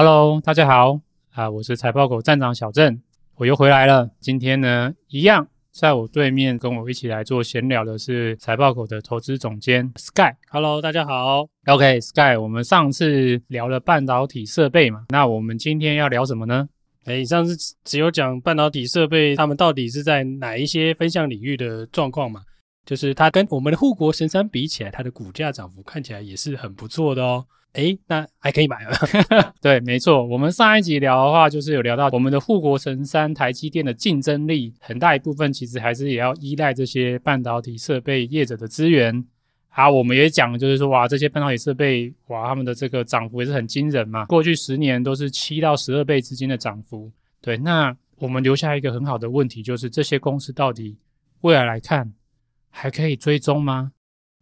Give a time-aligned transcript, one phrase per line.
[0.00, 1.00] Hello，大家好
[1.32, 3.02] 啊，我是财报狗站长小郑，
[3.34, 4.08] 我又回来了。
[4.20, 10.36] 今天呢，一样在我对面跟我一起来做闲聊的是财报狗的投资总监 Sky。
[10.50, 11.48] Hello，大家好。
[11.66, 16.68] OK，Sky，我们上次聊了半导体设备嘛，那我们今天要聊什么呢？
[17.04, 22.42] 哎，上次只有讲半导体设备，他们到底是在哪一些分项领域的状况嘛？
[22.86, 27.44] 就是它跟我们的护国神山比起来，它的股价涨幅看起来也是很不错的哦。
[27.74, 28.96] 哎，那还可以买了。
[29.60, 30.24] 对，没错。
[30.24, 39.24] 我们上一集聊的话，就是有聊到我们的护国神山台积电的竞争力，很大一部分其实还是也要依赖这些半导体设备业者的资源。
[39.68, 44.24] 啊，我们也讲，就是说，哇，这些半导体设备，哇，他们的这个涨幅也是很惊人嘛。
[44.24, 47.12] 过去十年都是七到十二倍之间的涨幅。
[47.40, 50.98] 对，那我们留下一个很好的问题，就是这些公司到底
[51.42, 52.12] 未来来看，
[52.70, 53.92] 还可以追踪吗？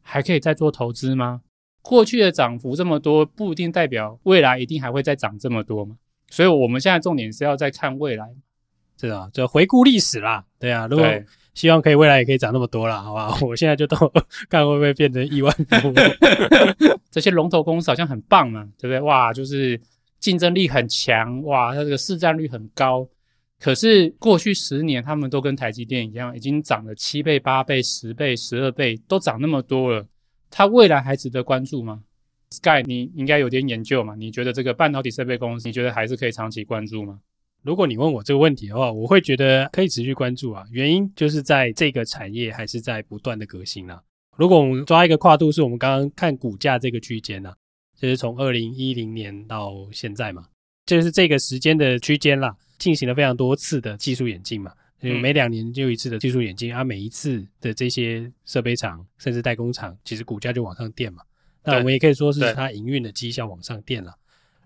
[0.00, 1.42] 还可以再做投资吗？
[1.88, 5.96] 过去的涨幅这么多，不一定代表未来一定还会再涨这么多嘛。
[6.28, 8.26] 所以我们现在重点是要再看未来，
[9.00, 10.44] 是啊，就回顾历史啦。
[10.58, 11.06] 对啊，如果
[11.54, 13.38] 希望可以未来也可以涨那么多啦，好吧？
[13.46, 13.96] 我现在就都
[14.50, 15.94] 看会不会变成亿万 富翁。
[17.10, 19.00] 这些龙头公司好像很棒嘛，对不对？
[19.00, 19.80] 哇，就是
[20.18, 23.08] 竞争力很强，哇，它这个市占率很高。
[23.58, 30.04] 可是过去十年，他们都跟台积电一样，已经涨了七倍、八倍、十倍、十二倍，都涨那么多了。
[30.56, 32.02] 它未来还值得关注吗
[32.48, 34.14] ？Sky，你应该有点研究嘛？
[34.14, 37.20] 你觉得这个半导体设备公司，你觉得还是可以长期关注吗？
[37.62, 40.64] 如果你问我这个问题的话，我会觉得可以持续关注啊。
[40.70, 44.02] 原因就是在这个产业还是在不断的革新啊。
[44.38, 47.52] 如果我们抓一个跨度，是我们刚刚看股价这个区间呢，
[48.00, 50.46] 就是从二零一零年到现在嘛，
[50.86, 52.56] 就是这个时间的区间啦。
[52.78, 61.22] 进行了非常多次的技术演进嘛，每两年就一次的技术演进，啊、每一次的这些设备厂甚至代工厂，其实股价就往上垫嘛。
[61.62, 64.14] 那我们也可以说是它营运的绩效往上垫了。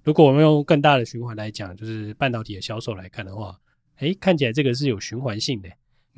[0.03, 3.58] 如果我们用更大的循环来讲，就是半导体的销售来看的话，
[3.98, 5.69] 诶，看起来这个是有循环性的，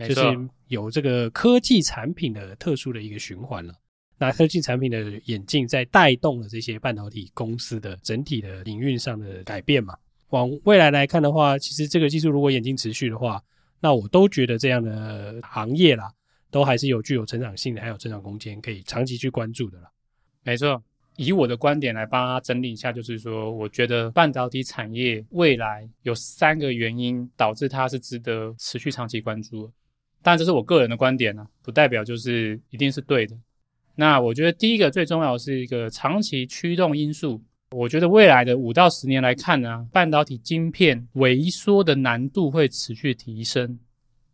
[0.09, 0.21] 就是
[0.69, 3.75] 有这个科技产品的特殊的一个循环了。
[4.19, 9.97] 那科技产品的演进，在带动了这些半导体公司的整体的营运上的改变嘛。
[10.29, 13.43] 往未来来看的话，其实这个技术如果演进持续的话，
[13.83, 16.09] 那我都觉得这样的行业啦，
[16.53, 19.91] 都还是有具有成长性的，还有成长空间，可以长期去关注的啦。
[20.45, 20.81] 没错，
[21.17, 29.73] 以我的观点来帮他整理一下，就是说，我觉得半导体产业未来有三个原因导致它是值得持续长期关注的。
[30.23, 33.37] 当然，这是我个人的观点啊，不代表就是一定是对的。
[33.97, 37.43] 那我觉得第一个最重要的是一个长期驱动因素。
[37.73, 43.79] 我觉得未来的五到十年来看呢，半导体晶片微缩的难度会持续提升。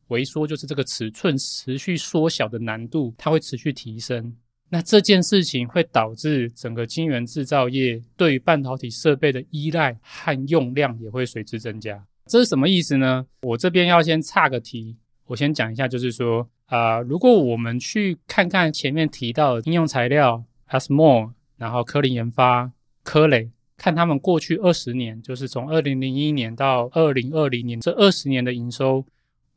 [0.09, 4.34] 微缩就是这个尺寸持续缩小的难度，它会持续提升。
[4.71, 12.03] 那这件事情会导致整个晶圆制造业对于半导体设备的依赖和用量也会随之增加。
[12.27, 13.25] 这是什么意思呢？
[13.43, 14.97] 我这边要先岔个题，
[15.27, 22.71] 我先讲一下，就是说啊、如果我们去看看前面提到的应用材料、ASML，然后科林研发。
[23.09, 29.03] 科磊看他们过去二十年，就是从二零零一年到二零二零年这二十年的营收，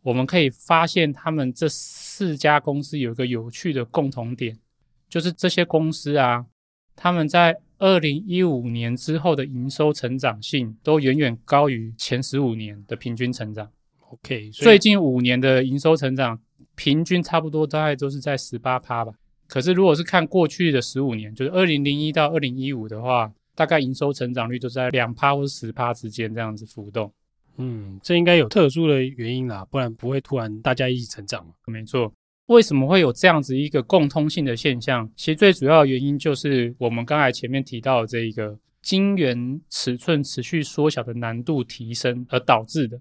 [0.04, 4.58] 我们可以发现他们这四家公司有一个有趣的共同点，
[5.10, 6.46] 就是这些公司啊，
[6.96, 13.70] 他们在二零一五年之后的营收成长性都远远高于前十五年的平均成长。
[14.12, 16.40] OK，最近五年的营收成长
[16.76, 19.12] 平均差不多大概都是在十八趴吧。
[19.48, 27.12] 可是如果是看过去的十五年，就是二零零一到二零一五的话，大概营收成长率都在两趴或者十趴之间这样子浮动，
[27.58, 31.54] 嗯，这应该有特殊的原因啦，不然不会突然大家一起成长嘛。
[31.66, 32.12] 没错，
[32.48, 35.10] 为什么会有这样子一个共通性的现象？
[35.16, 43.00] 其实最主要的原因就是我们刚才前面提到的这一个晶圆尺寸持续缩小的难度提升而导致的。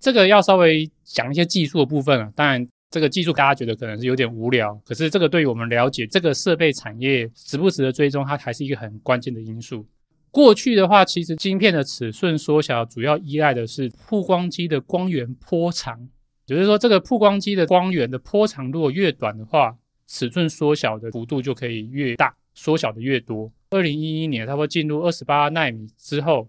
[0.00, 2.68] 这个要稍微讲一些技术的部分啊，当然。
[2.92, 9.86] 这个技术大家觉得可能是有点无聊，可是这个对于我们了解这个设备产业值不值得追踪，它还是一个很关键的因素。
[10.30, 15.98] 过去的话，其实晶片的尺寸缩小主要依赖的是曝光机的光源波长，
[16.46, 19.74] 也就是说，这个曝光机的光源的波长如果越短的话，
[20.06, 23.50] 尺寸缩小的幅度就可以越大，缩小的越多。
[23.70, 26.46] 二零一一年，它会进入二十八纳米之后，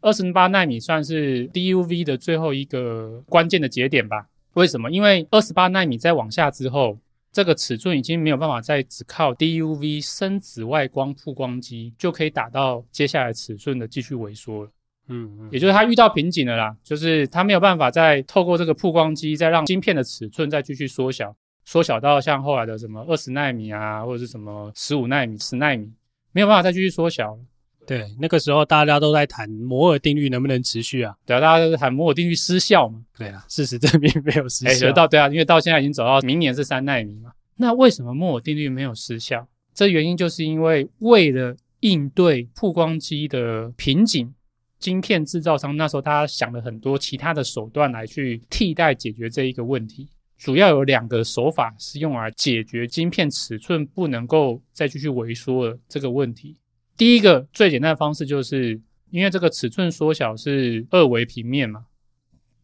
[0.00, 4.26] 二十八纳米算是 DUV 的最后一个关键的节点吧。
[4.54, 4.90] 为什么？
[4.90, 6.98] 因为二十八纳米再往下之后，
[7.32, 14.70] 这个尺寸已经没有办法再只靠 DUV 深紫外光曝光机就可以达到接下来尺寸的继续萎缩了。
[15.08, 21.34] 嗯嗯，也就是它遇到瓶颈了啦，就是它没有办法再透过这个曝光机再让晶片的尺寸再继续缩小，
[21.64, 25.92] 缩小到像后来的什么二十纳米啊，或者是什么十五纳米、十纳米，
[26.32, 27.38] 没有办法再继续缩小了。
[27.86, 31.14] 对，那个时候大家都在谈摩尔定律能不能持续啊？
[31.26, 33.02] 对啊，大家都在谈摩尔定律失效嘛？
[33.16, 34.88] 对啊，事实证明没有失效。
[34.88, 37.32] 哎，到对啊，因为到现在已经走到明年是三纳米嘛。
[37.56, 39.46] 那为什么摩尔定律没有失效？
[39.74, 44.34] 这原因就是因为为了应对曝光机的瓶颈，
[44.78, 50.08] 晶片制造商那时候他想了很多其他的手段来去替代解决这一个问题。
[50.36, 56.56] 主要有两个手法是用来解决晶片尺寸不能够再继续萎缩的这个问题。
[56.96, 58.80] 第一个最简单的方式就是
[59.10, 61.84] 因为这个尺寸缩小是二维平面嘛。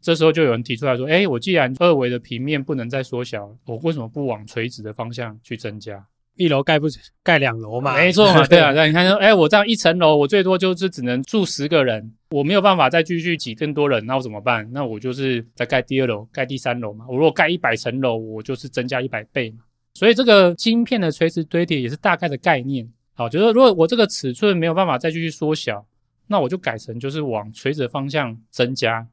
[0.02, 6.02] 这时候就有人提出来说：“哎，我既然二维的平面不能再缩小，我为什么不往垂直的方向去增加？
[6.36, 6.86] 一楼盖不
[7.22, 7.94] 盖两楼嘛？
[7.96, 8.72] 没错嘛， 对啊。
[8.72, 14.66] 那你看说，哎，我这样一层楼，我最多就是只能住十个人，我没有办法再继续挤更多人，那我怎么办？
[14.72, 17.04] 那我就是再盖第二楼，盖第三楼嘛。
[17.06, 19.58] 我如果盖一百层楼，我就是增加一百倍嘛。
[19.92, 22.90] 所以这个晶片的垂直堆叠也是大概的概念。
[23.20, 25.86] 好，就是如果我这个尺寸没有办法再继续缩小，
[26.26, 29.06] 那我就改成就是往垂直方向增加。”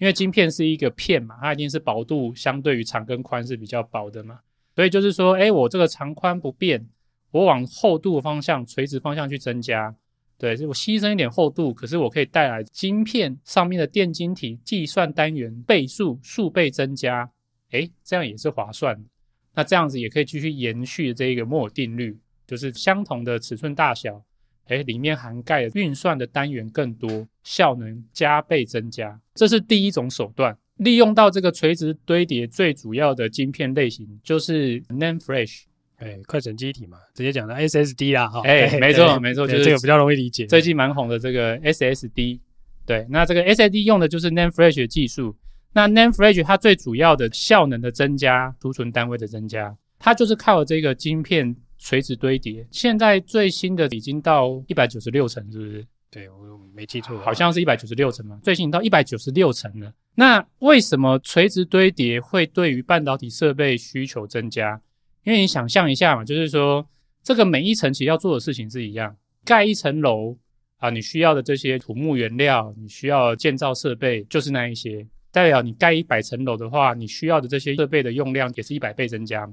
[0.00, 4.40] 因为晶片是一个片嘛，它一定是薄度相对于长跟宽是比较薄的嘛，
[4.74, 6.88] 所以就是说，哎，我这个长宽不变，
[7.32, 9.94] 我往厚度方向、垂直方向去增加，
[10.38, 17.30] 对，我牺牲一点厚度，可是我可以带来晶片上面的电晶体计算单元倍数数倍增加，
[17.72, 19.06] 哎，这样也是划算的。
[19.54, 22.18] 那这样子也可以继续延续这一个摩尔定律，
[22.50, 24.20] 就是相同的尺寸大小。
[24.66, 30.56] 哎，里面涵盖运算的单元更多，效能加倍增加，这是第一种手段。
[30.76, 35.62] 利用到这个垂直堆叠最主要的晶片类型就是 NAND Flash，
[35.96, 40.46] 哎，快存记忆体嘛，直接讲的 SSD 啦，哈，哎，没错没错，就是这个比较容易理解。
[40.46, 42.38] 最近蛮红的这个 SSD，
[42.86, 45.36] 对，那这个 SSD 用的就是 NAND Flash 的技术。
[45.72, 51.56] 那 NAND Flash 它最主要的效能的增加，储存单位的增加，它就是靠这个晶片。
[51.80, 55.86] 垂直堆叠，现在最新的已经到一百九十六层，是不是？
[56.10, 56.36] 对，我
[56.74, 58.38] 没记错，好像是一百九十六层嘛。
[58.42, 59.92] 最新到一百九十六层了。
[60.14, 64.80] 那为什么垂直堆叠会对于半导体设备需求增加？
[65.24, 66.86] 因为你想象一下嘛，就是说
[67.22, 70.36] 这个每一层其实要做的事情是一样，盖一层楼
[70.78, 75.06] 啊，你需要的这些土木原料，你需要建造设备就是那一些。
[75.32, 79.48] 代表你盖一百层楼的话，你需要的这些设备的用量也是一百倍增加。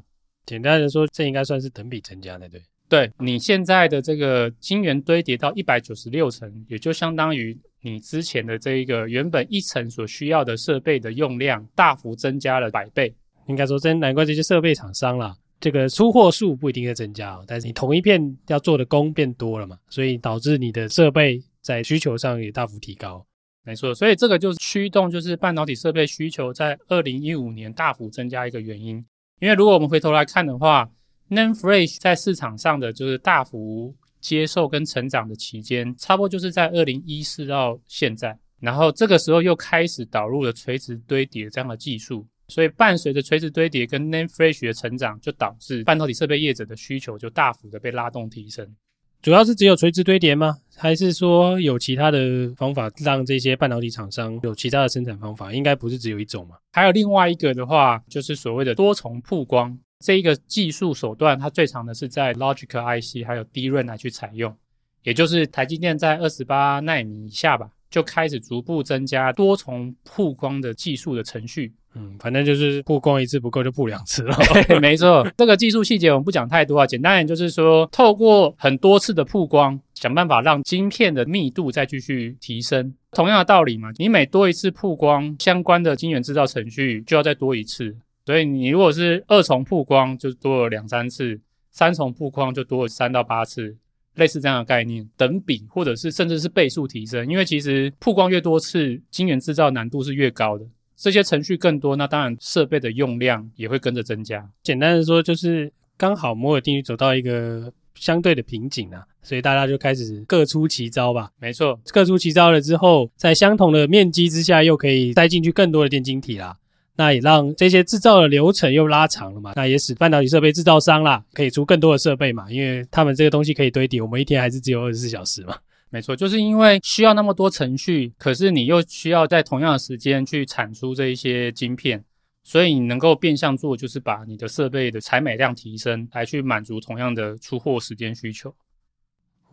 [0.47, 2.59] 简单的说，这应该算是等比增加的，对。
[2.89, 13.13] 对，你现在的这个晶圆堆叠到一百九十六层，也就相当于你之前的这一个原本一层所需要的设备的用量大幅增加了百倍。
[13.47, 23.25] 应该说，真难怪这些设备厂商啦，这个出货数不一定在增加，但是你同一片要做的工变多了嘛，所以导致你的设备在需求上也大幅提高。
[23.65, 29.05] 没错，所以这个就是驱动，就是半导体设备需求在二零一五年大幅增加一个原因。
[29.39, 30.89] 因为如果我们回头来看的话
[31.29, 48.75] ，Name Fresh 在市场上的就是大幅接受跟成长的期间，差不多就是在二零一四到现在，然后这个时候又开始导入了垂直堆叠这样的技术，所以伴随着垂直堆叠跟 Name Fresh 的成长，就导致半导体设备业者的需求就大幅的被拉动提升。
[49.21, 50.57] 主要是只有垂直堆叠吗？
[50.75, 55.51] 还是说有其他的方法让这些半导体厂商有其他的生产方法？
[55.51, 56.55] 应该不是只有一种嘛？
[56.71, 64.55] 还有另外一个的话，就是所谓的多重曝光这一个技术手段，它最常的是在 Logic IC 还有 DRAM 来去采用，
[65.01, 71.73] 也就是台积电在二十八奈米以下吧，就开始逐步增加多重曝光的技术的程序。
[71.99, 74.37] 嗯，反正就是曝光一次不够就曝两次了。
[74.79, 76.85] 没错，这个技术细节我们不讲太多啊。
[76.85, 82.93] 简单点就是说，透过很多次的曝光，想办法让晶片的密度再继续提升。
[83.11, 87.95] 同样的道理嘛，你每多一次曝光，相关的晶圆制造程序就要再多一次。
[88.25, 91.39] 所以你如果是二重曝光，就多了两三次；
[91.71, 93.75] 三重曝光就多了三到八次，
[94.15, 97.25] 类似这样的概念，等比或者是甚至是倍数提升。
[97.27, 100.65] 因为其实曝光越多次，晶圆制造难度是越高的。
[100.97, 104.49] 这些程序更多，那当然设备的用量也会跟着增加。
[104.63, 111.29] 简单的说，就是刚好摩尔定律走到一个相对的瓶颈啊，所以大家就开始各出奇招吧。
[111.39, 116.57] 没错，各出奇招了之后，在相同的面积之下，又可以塞进去更多的电晶体啦。
[116.95, 119.53] 那也让这些制造的流程又拉长了嘛。
[119.55, 125.55] 那也使半导体设备制造商啦，可以出更多的设备嘛，因为他们这个东西可以堆叠，我们一天还是只有二十四小时嘛。
[125.89, 132.03] 没错，就是因为需要那么多程序，可是你又需要在同样的时间去产出这一些晶片，
[132.43, 138.53] 所以你能够变相做，就是把你的设备的采买量提升，来去满足同样的出货时间需求。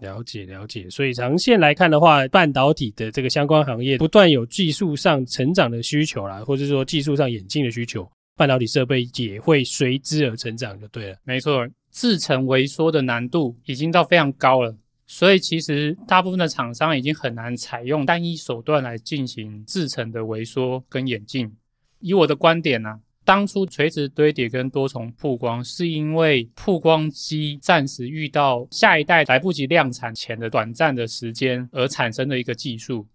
[0.01, 11.17] 了解了解，所以长线来看的话，半导体的这个相关行业不断有技术上成长的需求啦，或者说技术上演进的需求，半导体设备也会随之而成长，就对了。
[11.23, 14.77] 没错，制程萎缩的难度已经到非常高了。
[15.07, 21.55] 所以其实大部分的厂商已经很难采用单一手段来进行制程的萎缩跟演进。
[22.01, 33.07] 以我的观点呢、啊，当初垂直堆叠跟多重曝光是因为曝光机暂时遇到下一代来不及量产前的短暂的时间而产生的一个技术。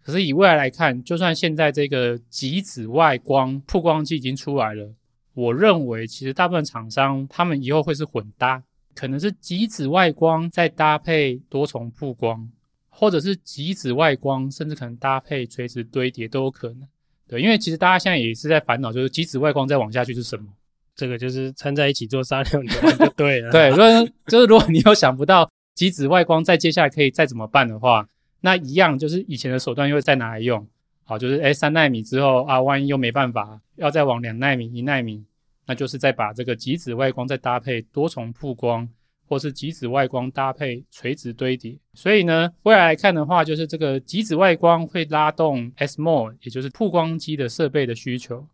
[0.00, 4.94] 可是以未来来看，就算现在这个极紫外光曝光机已经出来了，
[5.34, 8.62] 我认为其实大部分厂商他们以后会是混搭，
[8.98, 12.50] 可能是极紫外光再搭配多重曝光，
[12.88, 16.88] 或者是极紫外光，甚至可能搭配垂直堆叠都有可能。
[17.28, 20.46] 对，因为其实大家现在也是在烦恼，就是极紫外光再往下去是什么？
[20.96, 22.66] 这个就是掺在一起做沙料理
[22.98, 23.52] 就对了。
[23.54, 28.08] 对，所以就是如果你又想不到极紫外光再接下来可以再怎么办的话，
[28.40, 30.66] 那一样就是以前的手段又会再拿来用。
[31.04, 35.24] 好，就是诶三纳米之后啊，万一又没办法，要再往两纳米、一纳米，
[35.68, 38.88] 那就是再把这个极紫外光再搭配多重曝光。
[39.30, 48.48] 或是极紫外光搭配垂直堆叠，所以呢，未来来看的话，就是这个极紫外光会拉动 SMOS，也就是曝光机的设备的需求。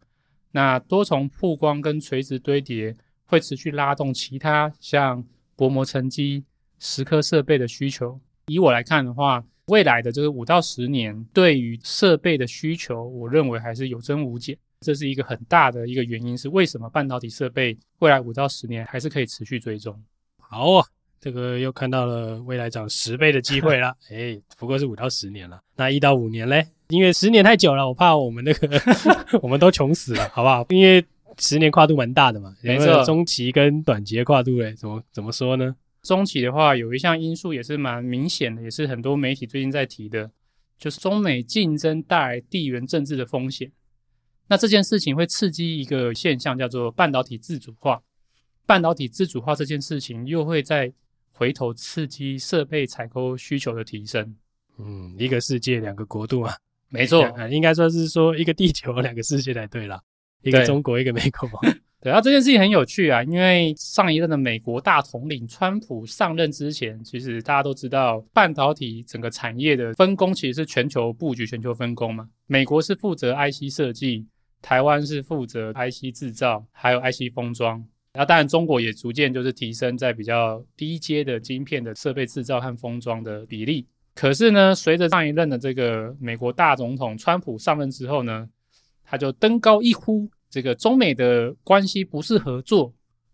[0.50, 2.92] 那多重曝光跟垂直堆叠
[3.24, 6.42] 会持续拉动其他像薄膜层机、
[6.80, 8.18] 蚀刻设备的需求。
[8.48, 14.58] 以我来看的话，未来的这个五到十年，对于设备的需求，我认为还是有增无减。
[14.84, 19.98] 这是一个很大的一个原因，是为什么半导体设备未来五到十年还是可以持续追踪。
[20.38, 20.86] 好啊，
[21.18, 23.96] 这个又看到了未来涨十倍的机会了。
[24.12, 26.68] 哎，不过是五到十年了，那一到五年嘞？
[26.88, 28.68] 因为十年太久了，我怕我们那个
[29.40, 30.66] 我们都穷死了，好不好？
[30.68, 31.02] 因为
[31.38, 32.54] 十年跨度蛮大的嘛。
[32.62, 35.74] 没错，中期跟短期的跨度，嘞，怎么怎么说呢？
[36.02, 40.30] 中期的话，有一项因素也是蛮明显的，也是很多媒体最近在提的，
[40.78, 43.72] 就是中美竞争带来地缘政治的风险。
[44.48, 48.00] 那这件事情会刺激一个现象，叫做半导体自主化。
[48.66, 50.92] 半导体自主化这件事情，又会再
[51.32, 54.34] 回头刺激设备采购需求的提升。
[54.78, 56.54] 嗯，一个世界两个国度啊，
[56.88, 60.00] 没错， 应该说是说一个地球两个世界才对了。
[60.42, 61.48] 一个中国，一个美国。
[62.00, 72.28] 对，啊这件事情很有趣啊，因为上一任的美国大统领川普上任之前，其实大家都知道，半导体整个产业的分工其实是全球布局、全球分工嘛。
[72.46, 74.26] 美国是负责 IC 设计，
[74.64, 77.84] 台湾是负责 IC 制造，还有 IC 封装。
[78.14, 83.86] 那当然，中国也逐渐就是提升在比较低阶的晶片的设备制造和封装的比例。
[84.14, 88.48] 可是呢，随着上一任的这个美国大总统川普上任之后呢，
[89.04, 92.90] 他就登高一呼，这个中美的关系不是合作，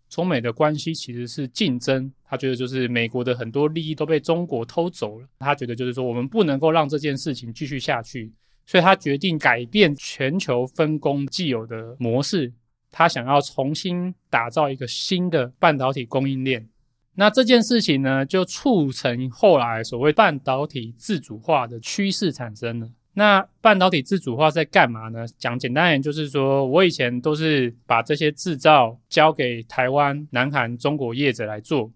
[0.09, 2.11] 中美的关系其实是竞争。
[2.25, 8.33] 他觉得就是美国的很多利益都被中国偷走了，他觉得就是说我们不能够让这件事情继续下去，
[8.65, 12.53] 所以他决定改变全球分工既有的模式。
[12.93, 16.67] 他想要重新打造一个新的半导体供应链，
[17.15, 22.89] 那这件事情呢，就促成后来所谓半导体自主化的趋势产生了。
[23.13, 25.25] 那半导体自主化在干嘛呢？
[25.37, 31.91] 讲简单点，就是说我以前都是把这些制造交给台湾、南韩、中国业者来做，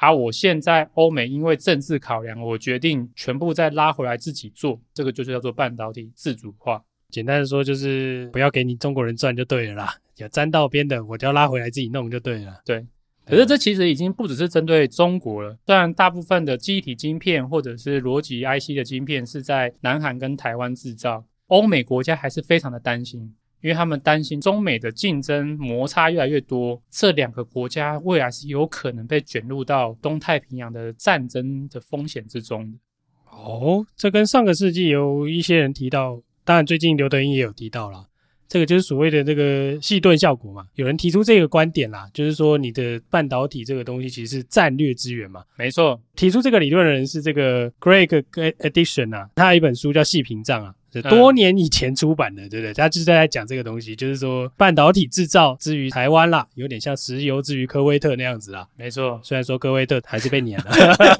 [0.00, 6.82] 而我现在欧美因为政治考量，我决定全部再拉回来自己做，这个就是叫做半导体自主化。
[7.10, 9.94] 简单的说，就是不要给你中国人赚就对了啦。
[10.16, 12.62] 有沾到边的，我就要拉回来自己弄就对了。
[12.64, 12.86] 对，
[13.26, 15.56] 可是这其实已经不只是针对中国了。
[15.66, 32.78] 虽然大部分的记忆体晶片或者是逻辑 IC 的晶片是在南韩跟台湾制造，欧美国家还是非常的担心，因为他们担心中美的竞争摩擦越来越多，这两个国家未来是有可能被卷入到东太平洋的战争的风险之中的。
[33.30, 38.06] 哦，这跟上个世纪有一些人提到，当然最近刘德英也有提到了。
[38.48, 45.44] 这个就是所谓的这个细盾效果嘛，有人提出这个观点啦，就是说你的半导体这个东西其实是战略资源嘛。
[45.56, 50.74] 没错，提出这个理论的人是这个 Greg Addition 啊，他有一本书叫《细屏障》啊。
[51.02, 52.72] 多年以前出版的，对不对？
[52.74, 58.66] 他就是在讲这个东西，就是说半导体制造之于台湾啦，有点像石油之于科威特那样子啦。
[58.76, 60.70] 没错，虽然说科威特还是被碾了，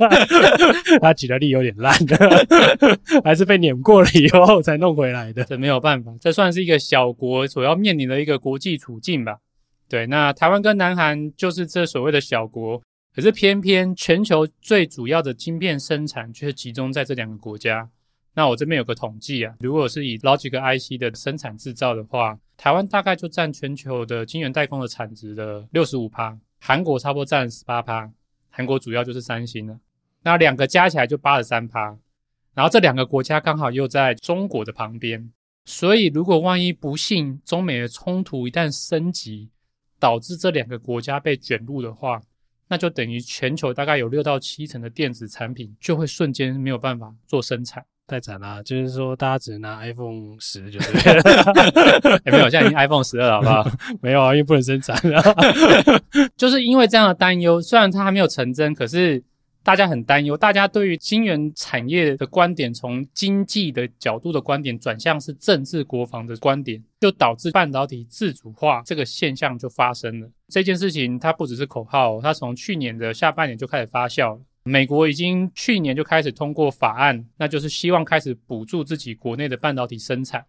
[1.01, 2.17] 他举的例有点烂的，
[3.23, 5.45] 还是被碾过了以后才弄回来的。
[5.45, 9.37] 这没有办法，这算是一个小国所要面临的一个国际处境吧？
[9.89, 12.81] 对，那台湾跟南韩就是这所谓的小国，
[13.15, 17.89] 可是偏偏全球最主要的晶片生产却集中在这两个国家。
[18.41, 28.11] 那我这边有个统计啊，如果是以 Logic IC 的生产制造的话，台湾大概就占全球的晶圆代工的产值的六十五趴，韩国差不多占十八趴，
[28.49, 29.79] 韩国主要就是三星了。
[30.23, 31.99] 那两个加起来就八十三趴，
[32.55, 35.31] 然后这两个国家刚好又在中国的旁边，
[35.67, 39.51] 所以如果万一不幸中美的冲突一旦升级，
[39.99, 42.23] 导致这两个国家被卷入的话，
[42.69, 48.63] 那就等于全球大概有六到七成的电子产品就会瞬间没有办法做生产，太惨了。
[48.65, 52.21] 就是说，大家只能拿 iPhone 十就对了。
[52.25, 53.71] 也 没有，现在已经 iPhone 十二，好不好？
[54.03, 55.23] 没有啊，因为不能生产了。
[56.37, 59.23] 就是因为这样的担忧，虽然它还没有成真，可是。
[59.63, 70.27] 大家很担忧，大家对于晶圆产业的观点，从经济的角度的观点转向是政治国防的观点，就导致半导体自主化这个现象就发生了。
[70.49, 74.41] 这件事情它不只是口号，它从去年的下半年就开始发酵了。
[74.63, 80.45] 美国已经去年就开始通过法案，那就是希望开始补助自己国内的半导体生产，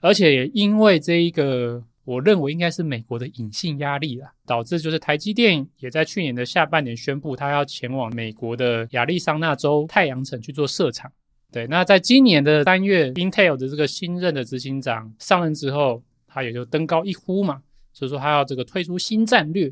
[0.00, 1.84] 而且也因为这一个。
[2.08, 11.12] 我认为应该是美国的隐性压力啦，导致就是台积电也在去年的下半年宣布，它要前往美国的亚利桑那州太阳城去做设厂。
[11.52, 17.60] 对，那在今年的三月，Intel 的这个新任的执行长上任之后，他也就登高一呼嘛，
[17.92, 19.70] 所以说他要这个推出新战略，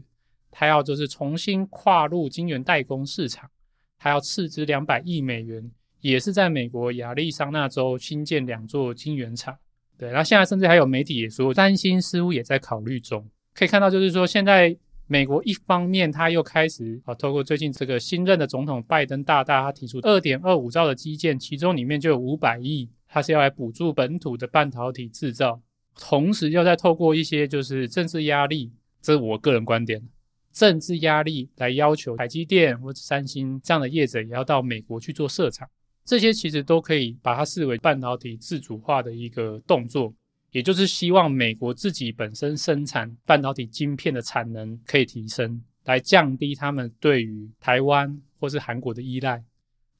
[0.50, 3.48] 他要就是重新跨入晶圆代工市场，
[3.98, 9.56] 他要斥资两百亿美元，也是在美国亚利桑那州新建两座晶圆厂。
[9.98, 13.26] 对，然后现在甚至还有媒体也说，三星似乎也在考虑中。
[13.54, 14.76] 可以看到，就是说现在
[15.06, 25.62] 美国一方面他又开始啊，透过最近这个新任的总统拜登大大，他提出二点二五兆的基建，其中里面就有五百亿，他是要来补助本土的半导体制造，
[25.98, 30.02] 同时又在透过一些就是政治压力，这是我个人观点，
[30.56, 35.68] 政治压力来要求台积电或者三星这样的业者也要到美国去做设厂。
[36.02, 40.14] 这些其实都可以把它视为半导体自主化的一个动作，
[40.52, 49.44] 也就是希望美国自己本身生产半导体晶片的产能可以提升，来降低他们对于台湾或是韩国的依赖。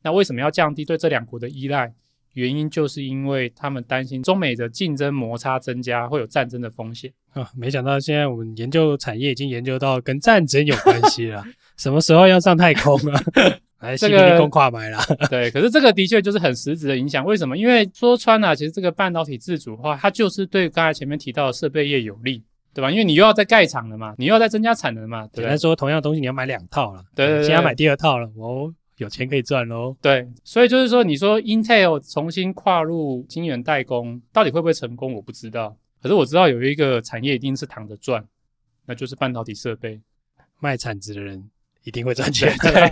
[0.01, 1.93] 那为什么要降低对这两国的依赖？
[2.37, 7.11] 原因就是因为他们担心中美的竞争摩擦增加，会有战争的风险。
[7.33, 11.43] 啊，没想到现在我们研究产业已经研究到跟战争有关系了。
[11.77, 13.21] 什么时候要上太空啊？
[13.81, 14.99] 来，这个公跨买了。
[15.29, 17.25] 对，可是这个的确就是很实质的影响。
[17.25, 17.57] 为什么？
[17.57, 22.91] 因为说穿了，其实这个半导体自主化，它就是对刚才前面提到的设备业有利，对吧？
[22.91, 25.27] 因为你又要再盖厂了嘛，你又要再增加产能嘛。
[25.33, 25.43] 对。
[25.43, 29.97] 简单说，同样的东西你要买两套了，对，对，对，对，现在买第二套了，哦，有钱可以赚喽。
[30.01, 35.13] 对，所以就是说，你说 Intel 重新跨入晶圆代工，到底会不会成功？
[35.15, 35.77] 我不知道。
[36.03, 38.25] 可是我知道有一个产业一定是躺着赚，
[38.87, 40.01] 那就是半导体设备，
[40.61, 41.51] 卖铲子的人。
[41.85, 42.91] 一定会赚钱， 对，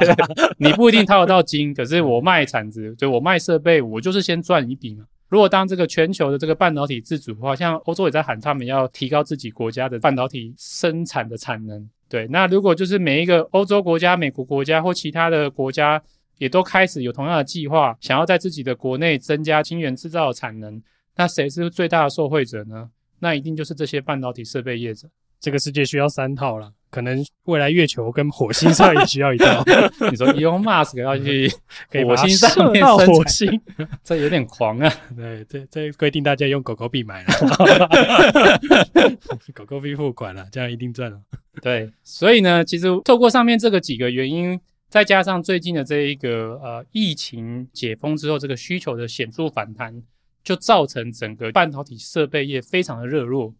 [0.56, 5.04] 你不一定套得到金，可是我卖铲子，就我卖设备，我就是先赚一笔嘛。
[5.28, 16.00] 如果当这个全球的这个半导体自主化，像欧洲也在喊他们要提高自己国家的半导体生产的产能，对，那如果就是每一个欧洲国家、美国国家或其他的国家
[16.38, 20.80] 也都开始有同样的计划，想要在自己的国内增加晶圆制造的产能，
[21.16, 22.90] 那谁是最大的受惠者呢？
[23.20, 25.08] 那一定就是这些半导体设备业者。
[25.40, 26.72] 这个世界需要三套了。
[26.90, 29.64] 可能未来月球跟火星上也需要一套。
[30.12, 31.50] 你说 Elon Musk 要去
[32.06, 33.60] 火星上面生火星，
[34.04, 34.88] 这有点狂啊！
[35.16, 37.34] 对，这这规定大家用狗狗币买了，
[39.52, 41.20] 狗狗币付款了，这样一定赚了。
[41.60, 50.00] 对，所以呢，其实透过上面这个几个原因，再加上最近的这一个呃疫情解封之后，这个需求的显著反弹，
[50.44, 53.52] 就造成整个半导体设备业非常的热络。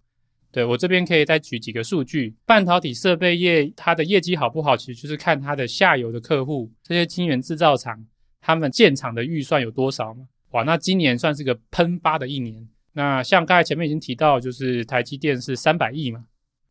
[0.54, 8.06] 对，我这边可以再举几个数据，半导体设备业它的业绩好不好，其实就是看它的下游的客户，这些晶圆制造厂，
[8.40, 10.28] 他们建厂的预算有多少嘛？
[10.52, 12.68] 哇，那今年算是个喷发的一年。
[12.92, 16.24] 那像刚才前面已经提到，就是台积电是三百亿嘛，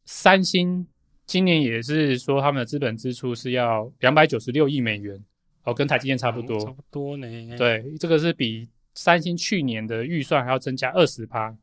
[0.05, 0.87] 三星
[1.25, 5.21] 今年也是说他们的资本支出是要两百九十六亿美元，
[5.65, 7.27] 哦，跟台积电差不多，差不多呢。
[7.57, 11.53] 对，这个是比三星去年的预算还要增加二十趴。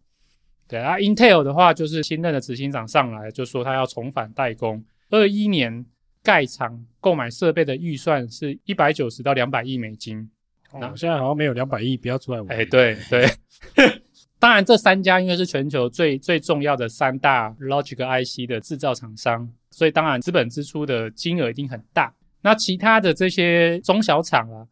[0.71, 5.85] 对啊，Intel 的话就是新任的执行长上来就说他要重返代工，二一年
[6.23, 10.31] 盖厂购买设备的预算是一百九十到两百亿美金。
[10.73, 12.57] 那、哦、现在好像没有两百亿，不要出来玩。
[12.57, 13.29] 哎，对对，
[14.39, 22.15] 当然这三家因为是全球最最重要的三大 Logic IC 的制造厂商，所以当然资本支出的金额一定很大。
[22.43, 24.65] 那其他的这些中小厂啊，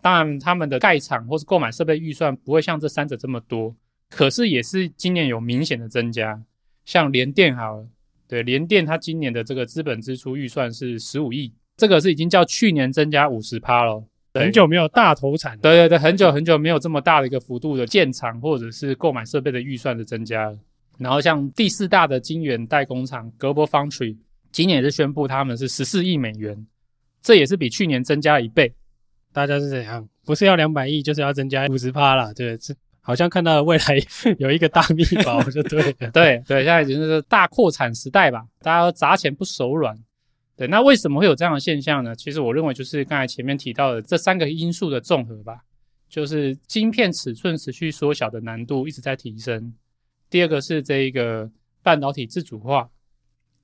[0.00, 3.76] 当然他们的盖厂或是购买设备预算不会像这三者这么多。
[4.14, 6.38] 可是也是今年有明显的增加，
[6.84, 7.86] 像联电好了，
[8.28, 14.04] 对，联电它今年的这个资本支出预算是十五亿，这个是已经较去年增加五十趴了。
[14.34, 20.54] 很久没有大投产，对对对，很久很久没有这么大的一个幅度的建厂或者是购买设备的预算的增加。
[20.98, 24.16] 然后像第四大的晶圆代工厂 Global Foundry，
[24.50, 26.66] 今年也是宣布他们是十四亿美元，
[27.22, 28.72] 这也是比去年增加了一倍。
[29.32, 30.06] 大家是怎样？
[30.26, 32.74] 不是要两百亿，就是要增加五十趴啦，对，是。
[33.04, 33.98] 好像看到了未来
[34.38, 36.10] 有一个大秘宝， 就对了。
[36.12, 39.96] 对对，现在已经是大扩产时代吧，大家都砸钱不手软。
[40.56, 42.14] 对，那为什么会有这样的现象呢？
[42.14, 45.64] 其实我认为就是刚才前面提到的这三个因素的综合吧，
[46.08, 49.74] 就是晶片尺寸持续缩小的难度一直在提升。
[50.30, 51.50] 第二个是这一个
[51.82, 52.88] 半导体自主化，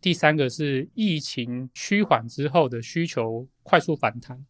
[0.00, 4.44] 第三个是疫情趋缓之后的需求快速反弹，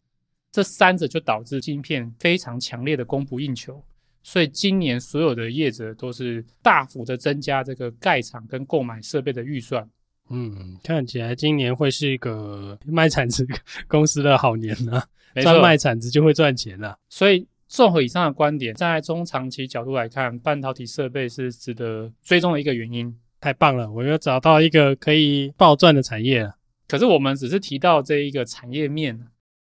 [0.51, 3.83] 这三者就导致晶片非常强烈的供不应求。
[4.21, 9.87] 所以今年所有的业者都是大幅的增加这个盖厂跟购买设备的预算。
[10.29, 13.47] 嗯，看起来今年会是一个卖铲子
[13.87, 15.01] 公司的好年呢
[15.33, 16.97] 啊，专卖铲子就会赚钱了。
[17.09, 23.15] 所以综合以上的观点，站在中长期角度来看，半导体设备是值得追踪的一个原因。
[23.41, 26.55] 太棒了，我又找到一个可以暴赚的产业了。
[26.87, 29.19] 可是我们只是提到这一个产业面。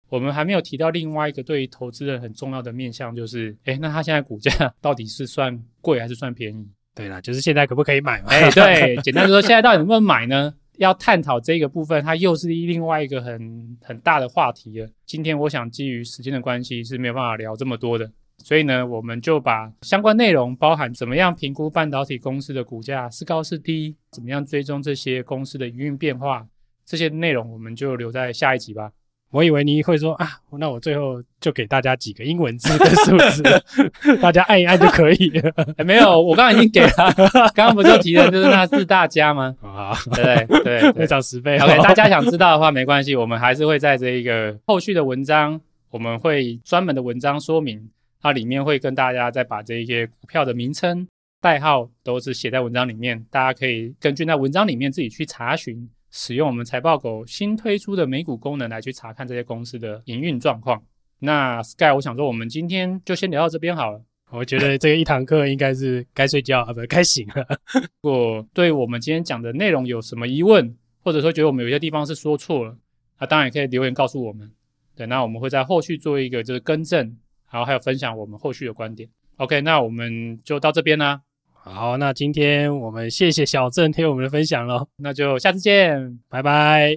[0.10, 6.68] 我们还没有提到另外一个对于投资人很重要的面向，就是，哎，那它现在股价 到底是算贵还是算便宜？
[6.96, 8.30] 对啦，就是现在可不可以买嘛？
[8.30, 10.54] 哎，对，简单说，现在到底能不能买呢？
[10.78, 14.90] 要探讨这个部分，它又是另外一个很很大的话题了。
[15.06, 26.48] 今天我想基于时间的关系是没有办法聊这么多的，所以呢，我们就把相关内容，包含怎么样评估半导体公司的股价是高是低，怎么样追踪这些公司的营运变化，
[26.86, 28.92] 这些内容我们就留在下一集吧。
[29.34, 33.42] 我以为你会说啊，那我最后就给大家几个英文字跟数字，
[34.22, 35.50] 大家按一按就可以了。
[35.78, 37.12] 欸、 没有，我刚刚已经给了，
[37.56, 39.56] 刚刚不就提了，就是那是大家吗？
[39.64, 41.58] 啊，对对对，会涨十倍。
[41.58, 47.90] OK，大家想知道的话没关系，我们还是会在这一个后续的文章，我们会专门的文章说明，
[48.22, 51.08] 它里面会跟大家再把这一些股票的名称、
[51.42, 55.90] 代号都是写在文章里面，大家可以根据那文章里面自己去查询。
[56.16, 60.80] 使用我们财报狗新推出的美股功能来去查看这些公司的营运状况。
[61.18, 64.00] 那 Sky，我想说，我们今天就先聊到这边好了。
[64.30, 67.44] 我觉得这个一堂课应该是该睡觉啊，不，该醒了。
[68.04, 72.78] 如果对我们今天讲的内容有什么疑问，或者说觉得我们有些地方是说错了，
[73.20, 74.52] 那当然也可以留言告诉我们。
[74.96, 77.18] 对，那我们会在后续做一个就是更正，
[77.50, 79.10] 然后还有分享我们后续的观点。
[79.38, 81.22] OK，那我们就到这边啦。
[81.66, 86.92] 好，那今天我们谢谢小郑 听我们的分享喽，那就下次见，拜拜。